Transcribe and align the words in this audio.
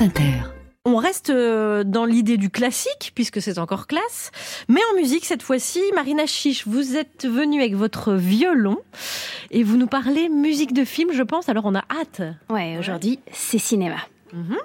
France 0.00 0.08
Inter. 0.08 0.32
On 0.86 0.96
reste 0.96 1.28
euh, 1.28 1.84
dans 1.84 2.06
l'idée 2.06 2.38
du 2.38 2.48
classique, 2.48 3.12
puisque 3.14 3.42
c'est 3.42 3.58
encore 3.58 3.86
classe. 3.86 4.30
Mais 4.68 4.80
en 4.90 4.96
musique, 4.96 5.26
cette 5.26 5.42
fois-ci, 5.42 5.82
Marina 5.94 6.24
Chiche, 6.24 6.66
vous 6.66 6.96
êtes 6.96 7.26
venue 7.26 7.60
avec 7.60 7.74
votre 7.74 8.14
violon 8.14 8.78
et 9.50 9.62
vous 9.62 9.76
nous 9.76 9.86
parlez 9.86 10.30
musique 10.30 10.72
de 10.72 10.84
film, 10.84 11.10
je 11.12 11.22
pense. 11.22 11.50
Alors 11.50 11.66
on 11.66 11.74
a 11.74 11.84
hâte. 11.90 12.22
Ouais, 12.48 12.78
aujourd'hui, 12.78 13.20
c'est 13.30 13.58
cinéma. 13.58 13.96
Mhm. 14.32 14.56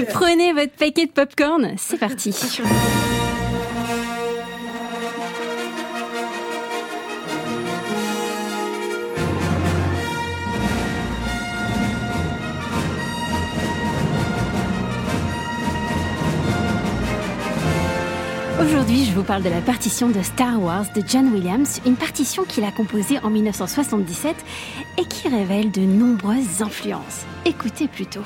Allez, 0.00 0.08
prenez 0.12 0.52
votre 0.52 0.72
paquet 0.72 1.06
de 1.06 1.10
popcorn, 1.10 1.74
c'est 1.76 1.98
parti. 1.98 2.30
Aujourd'hui, 18.62 19.04
je 19.04 19.12
vous 19.12 19.22
parle 19.22 19.42
de 19.42 19.48
la 19.48 19.60
partition 19.60 20.08
de 20.08 20.22
Star 20.22 20.62
Wars 20.62 20.86
de 20.94 21.02
John 21.06 21.30
Williams, 21.32 21.80
une 21.84 21.96
partition 21.96 22.44
qu'il 22.44 22.64
a 22.64 22.70
composée 22.70 23.18
en 23.22 23.28
1977 23.28 24.34
et 24.98 25.04
qui 25.04 25.28
révèle 25.28 25.70
de 25.70 25.80
nombreuses 25.80 26.62
influences. 26.62 27.24
Écoutez 27.44 27.86
plutôt. 27.88 28.24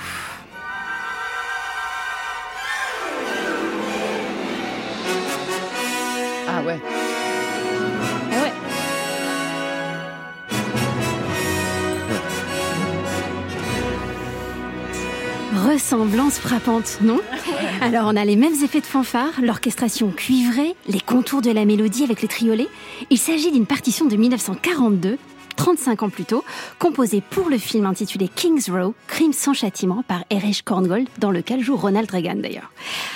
Ressemblance 15.75 16.39
frappante, 16.39 16.99
non 17.03 17.19
Alors 17.81 18.05
on 18.07 18.15
a 18.15 18.25
les 18.25 18.37
mêmes 18.37 18.55
effets 18.63 18.79
de 18.79 18.87
fanfare, 18.87 19.41
l'orchestration 19.43 20.13
cuivrée, 20.13 20.77
les 20.87 21.01
contours 21.01 21.43
de 21.43 21.51
la 21.51 21.65
mélodie 21.65 22.05
avec 22.05 22.23
les 22.23 22.29
triolets. 22.29 22.69
Il 23.11 23.19
s'agit 23.19 23.51
d'une 23.51 23.67
partition 23.67 24.07
de 24.07 24.15
1942 24.15 25.19
35 25.57 26.03
ans 26.03 26.11
plus 26.11 26.25
tôt, 26.25 26.45
composée 26.79 27.23
pour 27.29 27.49
le 27.49 27.59
film 27.59 27.87
intitulé 27.87 28.29
King's 28.29 28.69
Row, 28.69 28.95
Crime 29.07 29.33
sans 29.33 29.55
châtiment 29.55 30.03
par 30.07 30.25
Erich 30.31 30.63
Korngold, 30.65 31.09
dans 31.19 31.31
lequel 31.31 31.63
joue 31.63 31.77
Ronald 31.77 32.11
Reagan 32.11 32.37
d'ailleurs. 32.37 32.73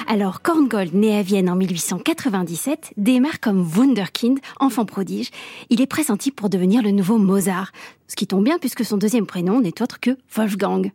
Alors 0.06 0.42
Korngold, 0.42 0.94
né 0.94 1.16
à 1.16 1.22
Vienne 1.22 1.50
en 1.50 1.56
1897, 1.56 2.92
démarre 2.96 3.40
comme 3.40 3.62
Wunderkind, 3.62 4.38
enfant 4.60 4.84
prodige. 4.84 5.30
Il 5.70 5.80
est 5.80 5.86
pressenti 5.86 6.30
pour 6.30 6.48
devenir 6.48 6.82
le 6.82 6.90
nouveau 6.90 7.18
Mozart, 7.18 7.72
ce 8.08 8.16
qui 8.16 8.26
tombe 8.26 8.42
bien 8.42 8.58
puisque 8.58 8.84
son 8.84 8.96
deuxième 8.96 9.26
prénom 9.26 9.60
n'est 9.60 9.82
autre 9.82 10.00
que 10.00 10.16
Wolfgang. 10.34 10.90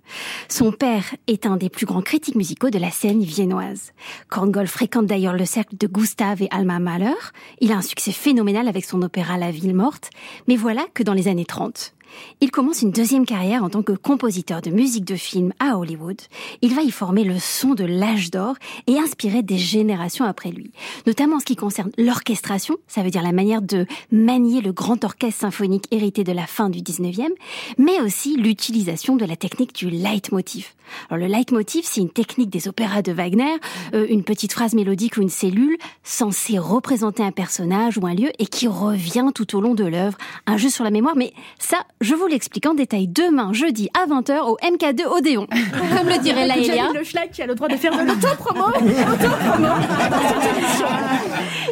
Son 0.50 0.72
père 0.72 1.16
est 1.28 1.46
un 1.46 1.58
des 1.58 1.70
plus 1.70 1.86
grands 1.86 2.02
critiques 2.02 2.36
musicaux 2.36 2.72
de 2.72 2.80
la 2.80 2.92
scène 2.92 3.24
viennoise. 3.24 3.94
Korngold 4.30 4.68
fréquente 4.68 5.06
d'ailleurs 5.06 5.38
le 5.38 5.46
cercle 5.46 5.78
de 5.78 5.88
Gustave 5.88 6.42
et 6.42 6.48
Alma 6.52 6.80
Mahler. 6.80 7.14
Il 7.62 7.72
a 7.72 7.78
un 7.78 7.82
succès 7.82 8.12
phénoménal 8.12 8.68
avec 8.68 8.84
son 8.84 9.02
opéra 9.04 9.38
La 9.38 9.52
Ville 9.52 9.76
morte. 9.76 10.10
Mais 10.48 10.56
voilà 10.56 10.86
que 10.94 11.04
dans 11.04 11.14
les 11.14 11.28
années 11.28 11.46
30, 11.46 11.94
il 12.42 12.52
commence 12.52 12.82
une 12.82 12.92
deuxième 12.92 13.26
carrière 13.26 13.64
en 13.64 13.70
tant 13.70 13.84
que 13.84 13.94
compositeur 13.94 14.62
de 14.62 14.70
musique 14.70 15.06
de 15.06 15.16
film 15.16 15.54
à 15.60 15.78
Hollywood. 15.78 16.22
Il 16.62 16.74
va 16.74 16.82
y 16.82 16.92
former 16.92 17.24
le 17.24 17.40
son 17.40 17.74
de 17.74 17.84
l'âge 17.84 18.32
d'or 18.32 18.56
et 18.88 18.98
inspirer 18.98 19.44
des 19.44 19.58
générations 19.58 20.26
après 20.26 20.52
lui. 20.52 20.72
Notamment 21.08 21.38
en 21.38 21.40
ce 21.40 21.46
qui 21.46 21.56
concerne 21.56 21.92
l'orchestration, 21.98 22.76
ça 22.88 23.02
veut 23.02 23.10
dire 23.10 23.24
la 23.24 23.32
manière 23.32 23.62
de 23.62 23.86
manier 24.12 24.62
le 24.62 24.72
grand 24.72 25.04
orchestre 25.04 25.42
symphonique 25.42 25.86
hérité 25.92 26.24
de 26.24 26.32
la 26.32 26.48
fin 26.48 26.70
du 26.70 26.80
19e, 26.80 27.30
mais 27.78 28.02
aussi 28.02 28.36
l'utilisation 28.36 29.16
de 29.16 29.26
la 29.26 29.36
technique 29.36 29.74
du 29.76 29.90
leitmotiv. 29.90 30.74
Alors 31.10 31.26
le 31.26 31.32
leitmotiv, 31.32 31.84
c'est 31.86 32.02
une 32.02 32.10
technique 32.10 32.50
des 32.50 32.68
opéras 32.68 33.02
de 33.02 33.12
Wagner, 33.12 33.56
euh, 33.94 34.06
une 34.10 34.24
petite 34.24 34.54
phrase 34.54 34.74
mélodique 34.74 35.18
ou 35.18 35.22
une 35.22 35.30
cellule 35.30 35.78
censée 36.04 36.58
représenter 36.58 37.24
un 37.24 37.32
personnage 37.32 37.98
ou 37.98 38.06
un 38.06 38.14
lieu 38.14 38.32
et 38.40 38.46
qui 38.46 38.68
revient 38.68 39.32
tout 39.34 39.56
au 39.56 39.62
long 39.62 39.74
de 39.74 39.86
l'œuvre. 39.86 40.18
Un 40.46 40.58
jeu 40.58 40.70
sur 40.70 40.84
la 40.84 40.92
mémoire, 40.92 41.16
mais 41.16 41.34
ça, 41.60 41.86
je 42.04 42.16
vous 42.16 42.28
l'explique 42.28 42.66
en 42.66 42.74
détail 42.74 43.08
demain, 43.08 43.54
jeudi, 43.54 43.90
à 43.94 44.06
20h 44.06 44.42
au 44.42 44.58
MK2 44.58 45.06
Odéon. 45.06 45.48
Comme 45.98 46.10
le 46.10 46.22
dirait 46.22 46.46
Laëlia. 46.46 46.92
le 46.94 47.04
schlag 47.04 47.32
qui 47.32 47.42
a 47.42 47.48
le 47.48 47.56
droit 47.56 47.70
de 47.70 47.78
faire 47.78 47.94
de 47.98 48.04
l'auto-promo. 48.06 48.68
Auto-promo. 48.68 49.68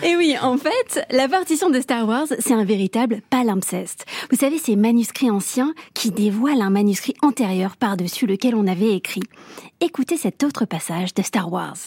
Et 0.03 0.15
oui, 0.15 0.35
en 0.41 0.57
fait, 0.57 1.05
la 1.11 1.27
partition 1.27 1.69
de 1.69 1.79
Star 1.81 2.07
Wars, 2.07 2.27
c'est 2.39 2.53
un 2.53 2.63
véritable 2.63 3.21
palimpseste. 3.29 4.05
Vous 4.31 4.37
savez, 4.37 4.57
ces 4.57 4.75
manuscrits 4.75 5.29
anciens 5.29 5.73
qui 5.93 6.11
dévoilent 6.11 6.61
un 6.61 6.69
manuscrit 6.69 7.15
antérieur 7.21 7.75
par-dessus 7.75 8.25
lequel 8.25 8.55
on 8.55 8.67
avait 8.67 8.95
écrit. 8.95 9.23
Écoutez 9.81 10.17
cet 10.17 10.43
autre 10.43 10.65
passage 10.65 11.13
de 11.13 11.21
Star 11.21 11.51
Wars. 11.51 11.77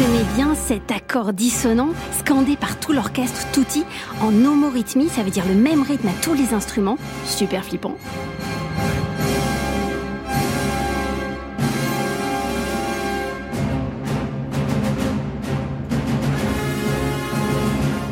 Retenez 0.00 0.24
bien 0.34 0.54
cet 0.54 0.90
accord 0.92 1.34
dissonant 1.34 1.90
scandé 2.18 2.56
par 2.56 2.80
tout 2.80 2.94
l'orchestre 2.94 3.46
Tutti 3.52 3.84
en 4.22 4.28
homorythmie, 4.28 5.10
ça 5.10 5.22
veut 5.22 5.30
dire 5.30 5.44
le 5.46 5.54
même 5.54 5.82
rythme 5.82 6.08
à 6.08 6.12
tous 6.22 6.32
les 6.32 6.54
instruments, 6.54 6.96
super 7.26 7.62
flippant. 7.62 7.98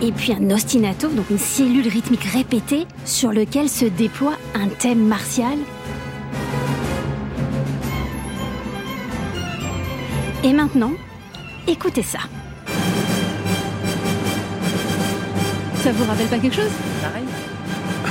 Et 0.02 0.12
puis 0.12 0.34
un 0.34 0.50
ostinato, 0.50 1.08
donc 1.08 1.30
une 1.30 1.38
cellule 1.38 1.88
rythmique 1.88 2.24
répétée 2.24 2.86
sur 3.06 3.32
lequel 3.32 3.70
se 3.70 3.86
déploie 3.86 4.36
un 4.54 4.68
thème 4.68 5.06
martial. 5.06 5.56
Et 10.44 10.52
maintenant, 10.52 10.92
écoutez 11.68 12.02
ça. 12.02 12.18
Ça 15.82 15.92
vous 15.92 16.04
rappelle 16.04 16.26
pas 16.26 16.38
quelque 16.38 16.56
chose? 16.56 16.70
Pareil. 17.02 17.24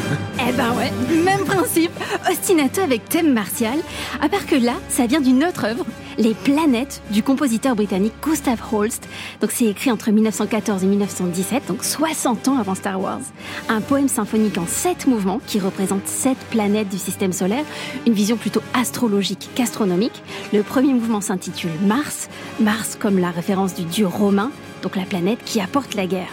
Eh 0.48 0.52
ben 0.54 0.72
ouais, 0.74 0.92
même 1.24 1.44
principe, 1.46 1.92
ostinato 2.30 2.82
avec 2.82 3.10
thème 3.10 3.34
martial, 3.34 3.78
à 4.22 4.30
part 4.30 4.46
que 4.46 4.56
là, 4.56 4.74
ça 4.90 5.06
vient 5.06 5.20
d'une 5.20 5.44
autre 5.44 5.66
œuvre, 5.66 5.86
Les 6.18 6.34
planètes 6.34 7.02
du 7.12 7.22
compositeur 7.22 7.76
britannique 7.76 8.14
Gustav 8.24 8.60
Holst. 8.72 9.08
Donc 9.42 9.52
c'est 9.52 9.66
écrit 9.66 9.92
entre 9.92 10.10
1914 10.10 10.84
et 10.84 10.88
1917, 10.88 11.68
donc 11.68 11.84
60 11.84 12.48
ans 12.48 12.58
avant 12.58 12.74
Star 12.76 13.00
Wars. 13.00 13.22
Un 13.70 13.82
poème 13.82 14.08
symphonique 14.08 14.58
en 14.58 14.66
sept 14.66 15.06
mouvements 15.06 15.40
qui 15.46 15.60
représente 15.60 16.08
sept 16.08 16.38
planètes 16.50 16.90
du 16.90 16.98
système 16.98 17.34
solaire, 17.34 17.66
une 18.08 18.14
vision 18.14 18.38
plutôt 18.38 18.62
astrologique 18.74 19.50
qu'astronomique. 19.54 20.24
Le 20.54 20.64
premier 20.64 20.94
mouvement 20.94 21.22
s'intitule 21.22 21.72
Mars, 21.82 22.30
Mars 22.60 22.98
comme 23.00 23.20
la 23.20 23.30
référence 23.30 23.76
du 23.76 23.84
dieu 23.84 24.08
romain, 24.08 24.52
donc 24.82 24.96
la 24.96 25.04
planète 25.04 25.40
qui 25.46 25.62
apporte 25.62 25.94
la 25.94 26.08
guerre. 26.08 26.32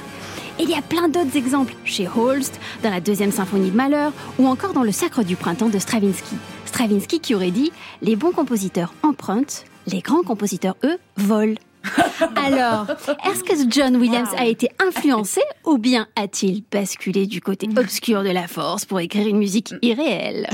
Il 0.61 0.71
y 0.71 0.75
a 0.75 0.83
plein 0.83 1.09
d'autres 1.09 1.37
exemples 1.37 1.75
chez 1.85 2.07
Holst, 2.09 2.61
dans 2.83 2.91
la 2.91 3.01
deuxième 3.01 3.33
symphonie 3.33 3.71
de 3.71 3.77
Malheur, 3.77 4.13
ou 4.39 4.47
encore 4.47 4.73
dans 4.73 4.85
le 4.85 4.93
Sacre 4.93 5.25
du 5.25 5.35
printemps 5.35 5.69
de 5.69 5.79
Stravinsky. 5.79 6.37
Stravinsky 6.65 7.21
qui 7.21 7.35
aurait 7.35 7.51
dit 7.51 7.73
Les 8.03 8.15
bons 8.15 8.31
compositeurs 8.31 8.95
empruntent, 9.03 9.65
les 9.87 10.01
grands 10.01 10.23
compositeurs, 10.23 10.77
eux, 10.85 10.99
volent. 11.17 11.57
Alors, 12.37 12.87
est-ce 13.27 13.43
que 13.45 13.69
John 13.69 13.97
Williams 13.97 14.31
a 14.39 14.47
été 14.47 14.71
influencé 14.79 15.41
ou 15.65 15.77
bien 15.77 16.07
a-t-il 16.17 16.63
basculé 16.71 17.27
du 17.27 17.41
côté 17.41 17.69
obscur 17.77 18.23
de 18.23 18.31
la 18.31 18.47
force 18.47 18.85
pour 18.85 19.01
écrire 19.01 19.27
une 19.27 19.39
musique 19.39 19.75
irréelle? 19.83 20.49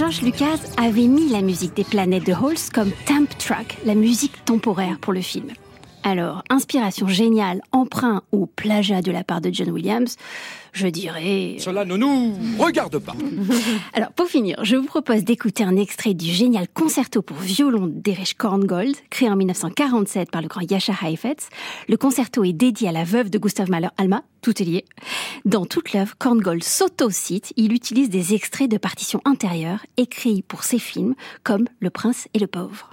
George 0.00 0.22
Lucas 0.22 0.60
avait 0.78 1.06
mis 1.06 1.28
la 1.28 1.42
musique 1.42 1.76
des 1.76 1.84
planètes 1.84 2.24
de 2.24 2.32
Holst 2.32 2.72
comme 2.72 2.90
temp 3.04 3.28
track, 3.36 3.76
la 3.84 3.94
musique 3.94 4.46
temporaire 4.46 4.98
pour 4.98 5.12
le 5.12 5.20
film. 5.20 5.48
Alors, 6.02 6.42
inspiration 6.48 7.06
géniale, 7.06 7.60
emprunt 7.70 8.22
ou 8.32 8.46
plagiat 8.46 9.02
de 9.02 9.12
la 9.12 9.24
part 9.24 9.42
de 9.42 9.50
John 9.52 9.70
Williams, 9.70 10.16
je 10.72 10.86
dirais... 10.86 11.56
Cela 11.58 11.84
ne 11.84 11.98
nous 11.98 12.34
regarde 12.58 12.98
pas. 12.98 13.12
Alors, 13.92 14.10
pour 14.12 14.26
finir, 14.26 14.64
je 14.64 14.76
vous 14.76 14.86
propose 14.86 15.22
d'écouter 15.22 15.64
un 15.64 15.76
extrait 15.76 16.14
du 16.14 16.30
génial 16.30 16.66
concerto 16.68 17.20
pour 17.20 17.36
violon 17.36 17.86
d'Erich 17.86 18.38
Korngold, 18.38 18.96
créé 19.10 19.28
en 19.28 19.36
1947 19.36 20.30
par 20.30 20.40
le 20.40 20.48
grand 20.48 20.62
Yasha 20.62 20.94
Heifetz. 21.02 21.50
Le 21.88 21.98
concerto 21.98 22.42
est 22.42 22.54
dédié 22.54 22.88
à 22.88 22.92
la 22.92 23.04
veuve 23.04 23.28
de 23.28 23.38
Gustav 23.38 23.68
Mahler, 23.68 23.88
Alma, 23.98 24.22
tout 24.40 24.62
est 24.62 24.64
lié. 24.64 24.84
Dans 25.44 25.64
toute 25.64 25.92
l'œuvre, 25.92 26.14
Korngold 26.18 26.62
s'auto-cite, 26.62 27.52
il 27.56 27.72
utilise 27.72 28.10
des 28.10 28.34
extraits 28.34 28.70
de 28.70 28.76
partitions 28.76 29.22
intérieures 29.24 29.84
écrits 29.96 30.42
pour 30.42 30.64
ses 30.64 30.78
films, 30.78 31.14
comme 31.44 31.66
Le 31.80 31.88
Prince 31.90 32.28
et 32.34 32.38
le 32.38 32.46
Pauvre. 32.46 32.90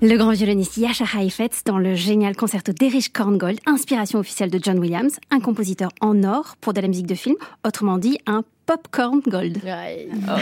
Le 0.00 0.16
grand 0.16 0.30
violoniste 0.30 0.76
Yasha 0.76 1.04
Heifetz 1.16 1.64
dans 1.64 1.78
le 1.78 1.96
génial 1.96 2.36
concerto 2.36 2.70
d'Erich 2.70 3.12
Korngold, 3.12 3.58
inspiration 3.66 4.20
officielle 4.20 4.48
de 4.48 4.60
John 4.62 4.78
Williams, 4.78 5.18
un 5.32 5.40
compositeur 5.40 5.90
en 6.00 6.22
or 6.22 6.54
pour 6.60 6.72
de 6.72 6.80
la 6.80 6.86
musique 6.86 7.08
de 7.08 7.16
film, 7.16 7.34
autrement 7.66 7.98
dit 7.98 8.16
un 8.24 8.44
Popcorn 8.68 9.22
Gold. 9.26 9.62
Oh, 9.64 10.32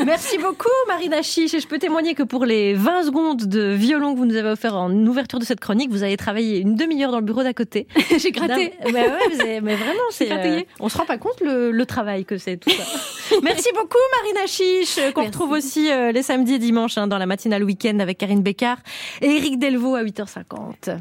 Merci 0.06 0.38
beaucoup 0.38 0.68
Marina 0.86 1.22
Chiche 1.22 1.54
et 1.54 1.58
je 1.58 1.66
peux 1.66 1.80
témoigner 1.80 2.14
que 2.14 2.22
pour 2.22 2.46
les 2.46 2.72
20 2.74 3.02
secondes 3.02 3.46
de 3.46 3.72
violon 3.72 4.14
que 4.14 4.18
vous 4.18 4.26
nous 4.26 4.36
avez 4.36 4.50
offert 4.50 4.76
en 4.76 4.92
ouverture 4.92 5.40
de 5.40 5.44
cette 5.44 5.58
chronique, 5.58 5.90
vous 5.90 6.04
avez 6.04 6.16
travaillé 6.16 6.60
une 6.60 6.76
demi-heure 6.76 7.10
dans 7.10 7.18
le 7.18 7.24
bureau 7.24 7.42
d'à 7.42 7.54
côté. 7.54 7.88
J'ai 8.16 8.30
gratté. 8.30 8.74
Mais, 8.84 8.92
ouais, 8.92 9.60
mais 9.60 9.74
vraiment, 9.74 9.98
c'est 10.10 10.30
euh, 10.30 10.60
on 10.78 10.88
se 10.88 10.98
rend 10.98 11.04
pas 11.04 11.18
compte 11.18 11.40
le, 11.40 11.72
le 11.72 11.86
travail 11.86 12.24
que 12.24 12.38
c'est 12.38 12.58
tout 12.58 12.70
ça. 12.70 12.84
Merci 13.42 13.70
beaucoup 13.74 13.98
Marina 14.22 14.46
Chiche 14.46 15.00
qu'on 15.12 15.24
retrouve 15.24 15.50
aussi 15.50 15.90
euh, 15.90 16.12
les 16.12 16.22
samedis 16.22 16.54
et 16.54 16.58
dimanches 16.60 16.96
hein, 16.96 17.08
dans 17.08 17.18
la 17.18 17.26
matinale 17.26 17.64
week-end 17.64 17.98
avec 17.98 18.18
Karine 18.18 18.42
Bécard 18.42 18.78
et 19.20 19.34
Eric 19.34 19.58
Delvaux 19.58 19.96
à 19.96 20.04
8h50. 20.04 20.96